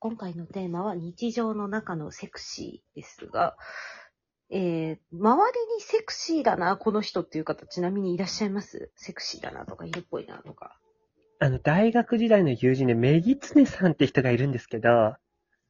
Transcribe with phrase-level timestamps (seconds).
[0.00, 3.56] 今回のテーマは日常の中のセクシーですが、
[4.50, 8.92] えー、周りにセクシーだな、この人っていう方、ちなみにいらっしゃいます？
[8.96, 10.78] セクシーだなとか、色っぽいなとか。
[11.40, 15.18] あの、大学時代の友人で、メギツネさんって人がいるんですけど、あ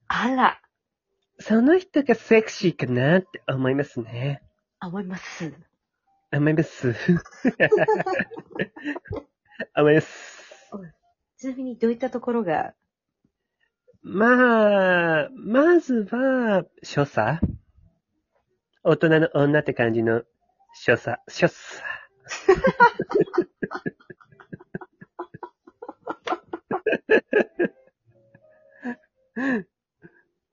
[0.09, 0.61] ら、
[1.41, 4.43] その人がセクシーかなって思いますね。
[4.81, 5.55] 思います。
[6.33, 6.95] 思います。
[9.77, 10.71] 思います。
[11.39, 12.75] ちなみにどういったところが、
[14.11, 17.41] まあ、まずは、所作？
[18.83, 20.23] 大人の女って感じの
[20.73, 21.85] 所作、所作。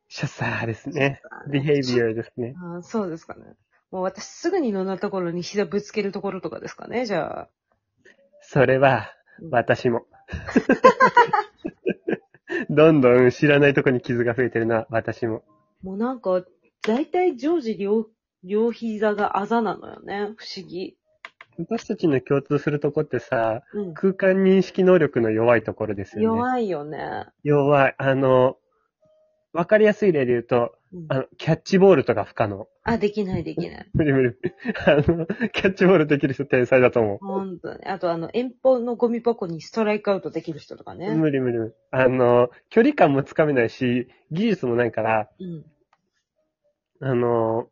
[0.09, 1.21] 所作ですね。
[1.49, 2.55] behavior ですね。
[2.57, 3.55] あーそうですかね。
[3.89, 7.49] もう私すぐに乗ったところに膝ぶつけるところとかですかね、じゃあ。
[8.41, 9.13] それは、
[9.49, 10.05] 私も。
[12.69, 15.43] どんどん知らないとこに傷が増えてるのは私も。
[15.83, 16.43] もうなんか、
[16.81, 18.07] だいたい常時両、
[18.43, 20.33] 両膝があざなのよね。
[20.37, 20.97] 不思議。
[21.57, 23.93] 私たちの共通するとこってさ、うん。
[23.93, 26.25] 空間認識能力の弱いところですよね。
[26.25, 27.27] 弱いよね。
[27.43, 27.95] 弱い。
[27.97, 28.57] あの、
[29.53, 32.67] わかりやすい例で言うと、うんあの、キャッチボールとか不可能。
[32.87, 33.89] あ、できないできない。
[33.93, 34.35] 無理無理。
[34.85, 37.79] あの、キャッチボールできる人天才だと思ほんとね。
[37.85, 40.95] あとあの、遠方のゴミ箱にストライクアウトできる人とかう。
[40.95, 41.09] ね。
[41.15, 41.73] 無理無理無理。
[41.89, 45.65] あの、距離感もつかめないし、技術もないから、うん。
[47.01, 47.69] あの、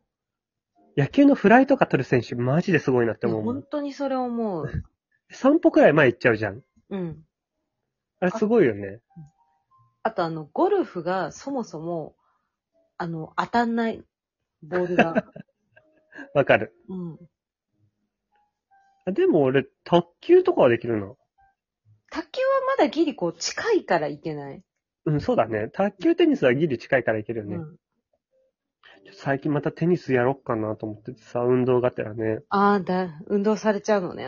[0.96, 3.42] 野球のフライとか取る選手、マジですごいなって思う。
[3.42, 4.66] 本当にそれ思う。
[5.30, 6.62] 散歩くらい前行っちゃうじゃん。
[6.90, 7.24] うん。
[8.18, 9.00] あれすごいよね。
[10.02, 12.16] あとあの、ゴルフがそもそも、
[12.98, 14.04] あの、当たんない。
[14.68, 15.24] ボールが。
[16.34, 16.74] わかる。
[16.88, 17.18] うん。
[19.06, 21.16] あでも俺、卓球とかはできるの。
[22.10, 22.46] 卓球は
[22.78, 24.62] まだギリこう近いからいけない？
[25.06, 25.68] うん、そうだね。
[25.72, 27.56] 卓球テニスはギリ近いからいけるよね。
[27.56, 27.76] うん。
[29.12, 32.40] 最近またテニスやろっかなと思っててさ、運動がてらね。
[32.48, 34.26] ああ、だ、運動されちゃうのね。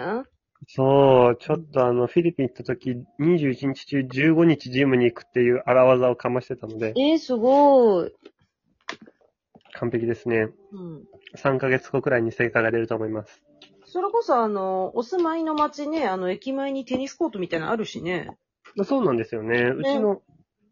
[0.68, 8.12] そう、ちょっとあの、フィリピン行った時、21日中15日ジムに行くっていう荒技をかましてたので、えー、すごい。
[9.78, 10.48] 完璧ですね。
[10.72, 11.04] うん。
[11.36, 13.42] 3ヶ月後くらいに成果が出ると思います。
[13.84, 18.36] それこそあの、お住まいの町ね、あの、駅前にテニスコートみたいなのあるしね。
[18.84, 19.70] そうなんですよね。
[19.70, 20.22] うちの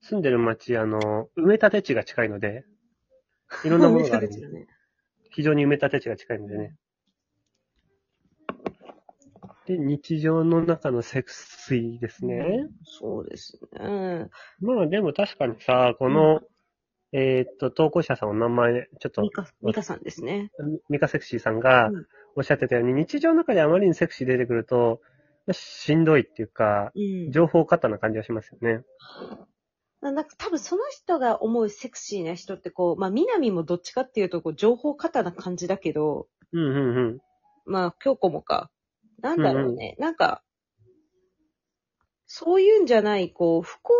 [0.03, 2.65] 住んでる町、あの、埋め立て地が近いので、
[3.65, 4.67] いろんなものがあるんで、 ね。
[5.31, 6.77] 非常に埋め立て地が近いのでね。
[9.67, 12.69] で、日常の中のセクシーですね。
[12.85, 14.29] そうですね。
[14.61, 16.43] まあでも確かにさ、この、
[17.17, 20.51] えーっと、投稿者さんの名前、ちょっとミ、カ、ミカさんですね。
[20.91, 25.01] ミカセクシーさんがうんおっしゃってたように、日常の中であまりにセクシー出てくると、
[25.53, 26.99] しんどいっていうか、う
[27.29, 27.31] ん。
[27.31, 28.83] 情報過多な感じがしますよね。
[30.01, 37.21] なんか多分その人が思うセクシーな人ってこう、まあ、南もどっちかっていうとこう、情報過多な感じだけど、うんうんうん。
[37.67, 38.71] まあ、京子もか。
[39.21, 39.95] なんだろうね。
[40.01, 40.43] なんか、
[42.27, 43.95] そういうんじゃない、こう、不幸、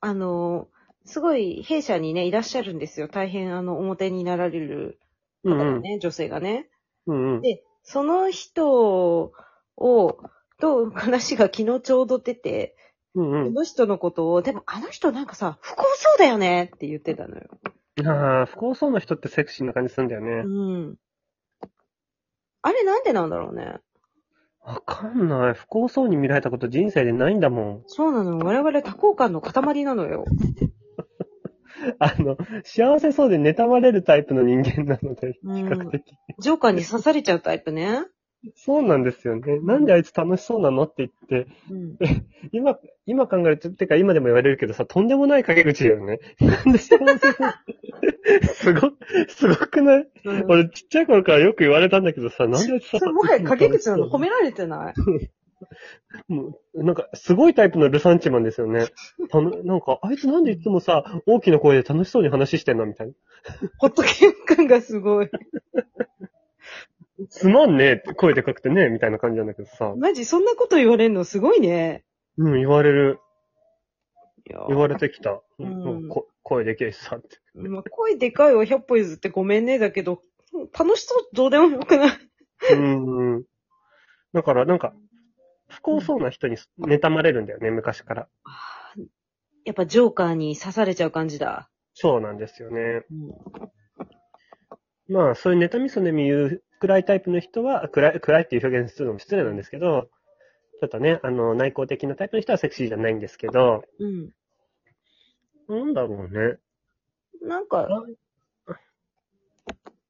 [0.00, 0.68] あの、
[1.06, 3.08] すごい弊社にね、いらっしゃるんですよ。
[3.08, 4.98] 大変、あの、表になられる
[5.44, 5.58] うんうん。
[5.58, 6.68] 方がね、女性がね。
[7.06, 7.40] うんうん。
[7.42, 9.32] で、その人
[9.76, 10.18] を、
[10.58, 12.76] と話が昨日ちょうど出て、
[13.14, 13.44] うんうん。
[13.46, 17.44] この人のことを、でもあの人なんかさ、不幸そうだよねって言ってたのよ。
[18.04, 20.42] ああ、不幸そうな人ってセクシーな感じするんだよね。
[20.44, 20.96] うん。
[22.62, 23.76] あれなんでなんだろうね。
[24.60, 25.54] わかんない。
[25.54, 27.82] 不幸そうに見られたこと人生でないんだもん。
[27.86, 28.38] そうなの。
[28.38, 30.24] 我々多幸感の塊なのよ。
[31.98, 36.02] あの、幸せそうで妬まれるタイプの人間なので、比うん較的。
[36.38, 38.04] ジョーカーに刺されちゃうタイプね。
[38.54, 39.58] そうなんですよね。
[39.60, 41.96] なんであいつ楽しそうなのって言って、うん。
[42.52, 46.20] 今、今考えると、てか今でも言われるけどさ、とんでもない陰口だよね。
[46.40, 47.34] なんで幸せそう
[48.54, 48.92] すご、
[49.28, 50.08] すごくない？
[50.26, 54.10] うん俺ちっちゃい頃からよく言われたんだけどさ、なんであいつさそれ、もはや陰口なの？
[54.10, 54.94] 褒められてない？
[56.28, 58.86] もうなんか、すごいタイプのルサンチマンですよね。
[59.30, 62.86] たのなんか、あいつなんでいつもさ、大きな声で楽しそうに話してんの？
[62.86, 63.14] みたいな。
[63.78, 65.30] ホットケン君がすごい。
[67.30, 69.94] すまんねって声でかくてね、みたいな感じなんだけどさ。
[69.96, 72.04] マジ、そんなこと言われんのすごいね。
[72.36, 73.20] うん、言われる。
[74.68, 75.40] 言われてきた。
[75.58, 77.40] うんこ声でけえしさって。
[77.54, 80.22] まあ、声でかいわ、100歩譲ってごめんね、だけど、
[80.78, 82.18] 楽しそうどうでもよくない。
[82.72, 83.44] うんうん。
[84.32, 84.94] だから、なんか、
[85.68, 88.28] 不幸そうな人に妬まれるんだよね、昔から。
[89.64, 91.68] やっぱジョーカーに刺されちゃう感じだ。
[91.94, 93.04] そうなんですよね。
[93.10, 93.76] うん
[95.08, 100.08] まあ、そういう妬みそねみ言う暗いタイプの人は、暗い、暗いっていう表現するのも失礼なんですけど、
[100.80, 104.30] ちょっとね、あの、内向的なタイプの人はセクシーじゃないんですけど、うん。
[105.68, 106.58] なんだろうね。
[107.42, 107.88] なんか、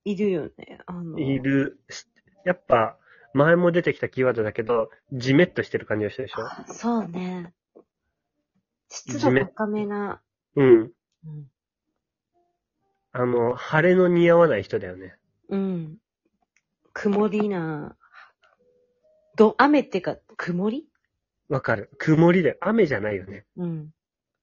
[0.04, 0.78] いるよね。
[0.86, 1.78] あの、いる。
[1.88, 2.06] し
[2.44, 2.98] やっぱ、
[3.36, 6.72] 前も出てきたキーワードだけど、じめっとしてる感じがしたでしょ？
[6.72, 7.52] そうね。
[8.88, 10.22] 湿度高めな。
[10.54, 10.66] うん。
[10.72, 10.90] うん。
[13.12, 15.16] あの、晴れの似合わない人だよね。
[15.50, 15.96] うん。
[16.94, 17.96] 曇りな。
[19.36, 20.88] ど、雨ってか、曇り？
[21.50, 21.90] わかる。
[21.98, 22.56] 曇りだよ。
[22.62, 23.44] 雨じゃないよね。
[23.56, 23.90] うん。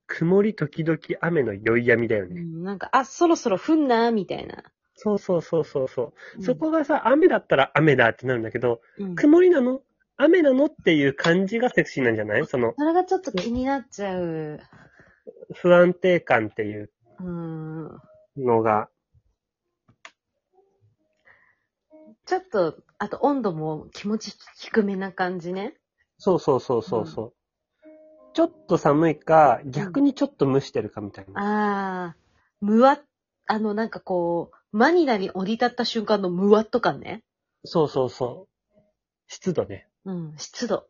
[0.05, 2.41] 曇り時々雨の酔いやみだよね。
[2.41, 4.63] うん、なんか、あ、そろそろ降んな、みたいな。
[5.03, 6.13] そうそうそうそうそう。
[6.37, 9.15] うんそこがさ、雨だったら雨だってなるんだけど、うん。
[9.15, 9.81] 曇りなの？
[10.15, 12.45] 雨なのっていう感じがセクシーなんじゃない？
[12.45, 14.61] その、それがちょっと気になっちゃう。
[15.55, 16.89] 不安定感っていう
[17.19, 17.89] うん。
[18.37, 18.87] のが。
[22.25, 25.75] ちょっと、あと温度も気持ち低めな感じね。
[26.17, 27.33] そうそうそうそうそう。
[28.33, 31.41] ちょっと寒いか、逆にちょっと蒸してるかみたいな。
[31.41, 32.15] ああ、
[32.61, 32.99] むわ、
[33.45, 37.23] あの、なんかこう、マニラに降り立った瞬間のむわっと感ね。
[37.63, 38.79] そうそうそう。
[39.27, 39.87] 湿度ね。
[40.03, 40.87] うん、湿度。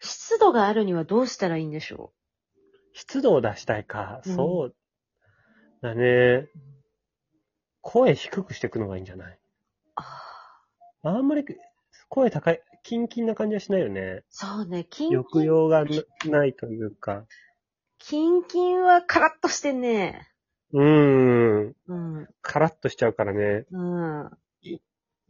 [0.00, 2.12] 湿度があるにはどうしたらいいんでしょ
[2.92, 4.20] 湿度を出したいか。
[4.26, 4.74] うんそう。
[5.80, 6.48] だね。
[7.82, 9.38] 声低くしていくのがいいんじゃない？
[9.94, 10.02] あ
[11.02, 11.44] あ、あんまり
[12.08, 14.24] 声高い、キンキンな感じはしないよね。
[14.28, 15.90] そうね、キンキン、抑揚がな
[16.26, 17.24] ないというか。
[17.98, 20.29] キンキンはカラッとしてんね。
[20.72, 21.76] うーん。
[21.88, 23.66] うん、カラッとしちゃうからね。
[23.70, 24.30] うん、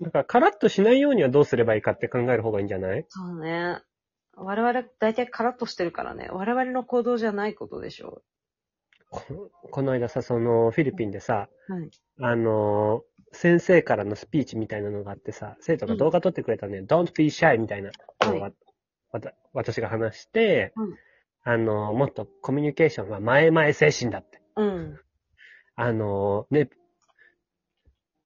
[0.00, 3.04] だからカラッとしないようにはどうすればいいかって考える方がいいんじゃない？
[3.08, 3.78] そうね。
[4.34, 6.28] 我々大体カラッとしてるからね。
[6.30, 8.22] 我々の行動じゃないことでしょ
[9.10, 11.72] ここの間さ、そのフィリピンでさ、う。
[11.72, 11.90] はい。
[12.20, 18.50] あのー先生からのスピーチみたいなのがあってさ、生徒が動画撮ってくれたね、don't be shy みたいなのをわ、
[19.12, 20.96] わた私が話して、うん
[21.44, 24.42] あのーもっとコミュニケーションは前々精神だって。
[24.56, 25.00] うん。
[25.80, 26.70] あのーね、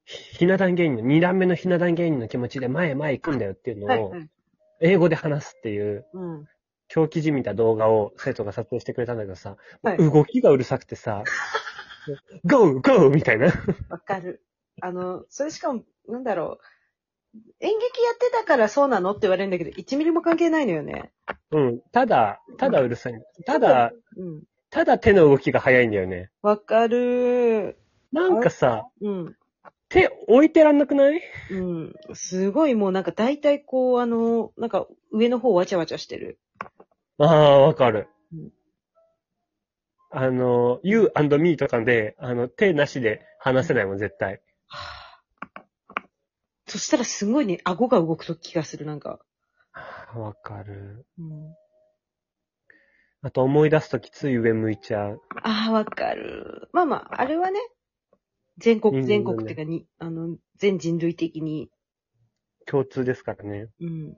[0.05, 4.13] ひひな壇芸人の、二段目のひな壇芸人の気持ちで前へ前へ行くんだよっていうのを。
[4.81, 6.49] 英語で話すっていう、うん。
[6.89, 9.99] 狂気じみた動画を生徒が撮影してくれたんだけどさ、はい。
[9.99, 11.25] 動きがうるさくてさ、
[12.45, 13.47] ゴーゴーみたいな。
[13.89, 14.43] わかる。
[14.83, 17.39] あの、それしかも、なんだろう。
[17.61, 21.13] 演劇やってたからそうなのって言われるんだけど、1ミリも関係ないのよね。
[21.51, 21.81] うん。
[21.93, 23.15] ただ、ただうるさい。
[23.47, 24.43] ただ、うん。
[24.75, 26.31] ただ手の動きが速いんだよね。
[26.43, 27.79] わかる
[28.11, 29.37] なんかさ、うん。
[29.89, 31.23] 手置いてらんなくない？
[31.53, 31.95] うん。
[32.15, 36.41] すごいもうなんか大体こう、あの、なんか上の方わちゃわちゃしてる。
[37.19, 38.51] ああ、わかるうん。
[40.11, 44.43] あの、you and me とかで、あの、手なしで話せないもん、絶対。
[46.67, 49.21] そしたらすごいね、顎が動くと気がする、なんか。
[50.17, 51.07] わかる。
[51.17, 51.55] うん、
[53.25, 55.23] あと思い出すときつい上向いちゃう。
[55.43, 56.69] ああ、わかる。
[56.75, 57.59] まあまあ、あれはね、
[58.59, 61.71] 全国、全国っていうかに、あの、全人類的に、
[62.67, 63.69] 共通ですからね。
[63.81, 64.15] うん。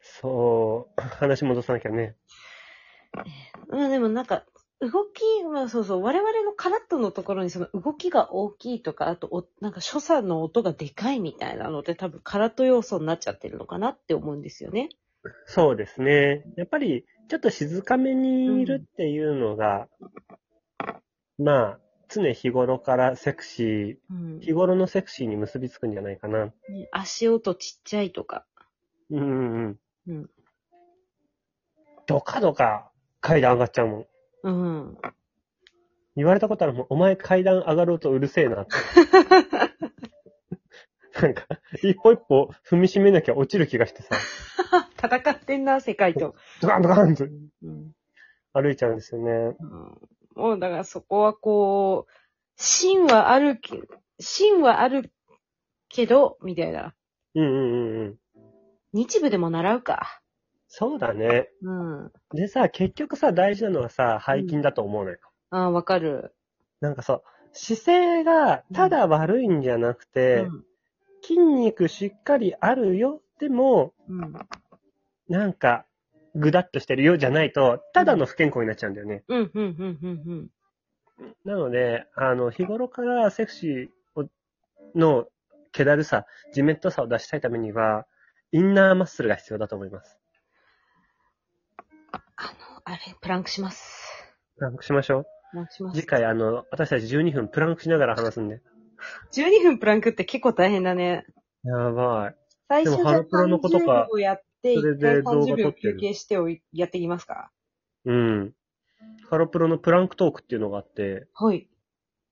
[0.00, 2.16] そう、話戻さなきゃね。
[3.68, 4.44] まあでもなんか、
[4.80, 14.88] 動き、まあそうそう、我々のカラットのところにその動きが大きいとか、あとお、なんか所作の音がでかいみたいなのって多分カラット要素になっちゃってるのかなって思うんですよね。
[15.46, 16.44] そうですね。
[16.56, 19.88] やっぱり、ちょっと静かめにいるっていうのが、
[21.38, 26.46] まあ、常日頃からセクシうんー、日頃のセクシーに結びつくんじゃないかな。
[26.46, 26.52] ね
[26.92, 28.44] 足音ちっちゃいとか。
[29.10, 29.78] うんうんうん。
[30.08, 30.30] うん。
[32.06, 34.06] どかどか階段上がっちゃうもん。
[34.42, 34.98] うん。
[36.16, 36.86] 言われたことあるもん。
[36.90, 38.72] お前階段上がろうとうるせえなって。
[41.22, 41.46] なんか、
[41.82, 44.16] 一歩一歩踏みしめなきゃ落ちる気がしてさ、
[45.02, 46.34] 戦ってんな、世界と。
[46.60, 47.28] ドカンドカンとう
[47.70, 47.92] ん。
[48.52, 49.56] 歩いちゃうんですよね。
[49.60, 52.12] うんもうだからそこはこう、
[52.56, 53.82] 芯はあるけ、
[54.18, 55.12] 芯はある
[55.88, 56.94] けど、みたいな。
[57.34, 58.18] うんうんうんうん。
[58.94, 60.22] 日部でも習うか。
[60.68, 61.50] そうだね。
[61.62, 62.12] うん。
[62.34, 65.18] でさ、結局さ、大事なのはさ、背筋だと思うのよ。
[65.50, 66.34] ああ、わかる。
[66.80, 70.48] なんかそう、姿勢がただ悪いんじゃなくて、
[71.22, 73.20] 筋肉しっかりあるよ。
[73.38, 74.32] でも、うん。
[75.28, 75.38] うん。
[75.38, 75.86] なんか、
[76.34, 79.24] ぐだっとしてるよじゃないと、ただの不健康になっちゃうんだよね。
[79.28, 80.50] うん、うん、うん、うん、うん。
[81.44, 84.28] なので、あの、日頃からセクシーを
[84.94, 85.26] の
[85.72, 88.06] 気だるさ、ジメッとさを出したいためには、
[88.52, 90.18] インナーマッスルが必要だと思います。
[92.12, 94.34] あの、あれ、プランクします。
[94.56, 95.86] プランクしましょプランクしう。
[95.86, 96.00] ます。
[96.00, 98.60] 次回、あの、私たち12分プランクしながら話すんで。
[99.32, 101.26] 12分プランクって結構大変だね。
[101.64, 102.36] やばい。
[102.68, 107.50] 最初ハロプロの子とか30秒やって、それ一回で動画30秒撮ってる休憩しておいやっていきますか？
[108.04, 108.54] うん。
[109.28, 111.68] ハロプロのプランクトークっていうのがあって、はい。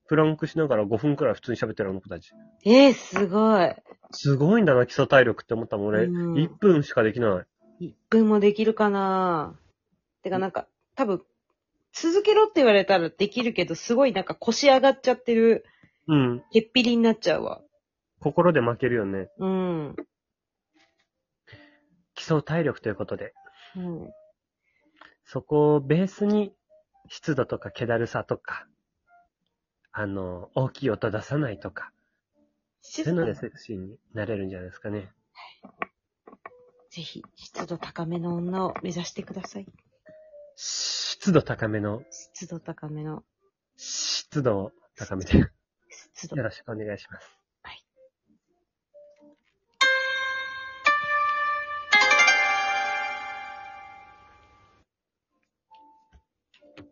[0.09, 2.33] プランクしながら5分くらい普通に喋ってるあの子たち。
[2.65, 3.75] えー、すごい。
[4.13, 6.05] すごいんだな、基礎体力って思ったもん、俺。
[6.05, 7.47] うん1分しかできな
[7.81, 7.85] い。
[7.87, 9.57] 1分もできるかな？
[10.23, 11.23] てかなんか、多分、
[11.93, 15.65] 続けろって言われたらできるけど、すごいなんか腰上がっちゃってる、
[16.09, 16.43] うん。
[16.53, 17.63] へっぴりになっちゃうわ。
[18.21, 19.29] 心で負けるよね。
[19.39, 19.97] うん。
[22.21, 23.33] 基礎体力ということで。
[23.77, 24.11] うん。
[25.25, 26.53] そこをベースに、
[27.09, 28.67] 湿度とか気だるさとか、
[29.91, 31.93] あの、大きい音出さないとか、
[32.83, 35.11] そういうのでセクシーになれるんじゃないですかね。
[36.91, 39.67] ぜひ、湿度高めの女を目指してください。
[40.57, 43.25] 湿度高めの、湿度高めの、
[43.77, 45.49] 湿度高めで、よ
[45.89, 46.37] 湿度。
[46.37, 47.40] ろしくお願いします。